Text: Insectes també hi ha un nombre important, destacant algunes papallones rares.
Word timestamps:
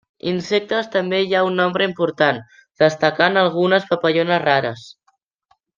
Insectes 0.29 0.87
també 0.95 1.19
hi 1.25 1.35
ha 1.39 1.43
un 1.49 1.59
nombre 1.63 1.87
important, 1.89 2.41
destacant 2.85 3.41
algunes 3.43 3.87
papallones 3.93 4.45
rares. 4.49 4.89